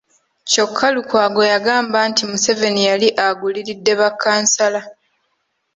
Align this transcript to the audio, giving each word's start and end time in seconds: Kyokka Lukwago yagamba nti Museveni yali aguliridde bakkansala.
Kyokka 0.49 0.87
Lukwago 0.95 1.41
yagamba 1.53 1.97
nti 2.09 2.23
Museveni 2.29 2.81
yali 2.89 3.07
aguliridde 3.27 3.93
bakkansala. 3.99 4.81